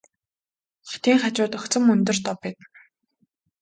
[0.89, 2.71] Хотын хажууд огцом өндөр дов байдаг.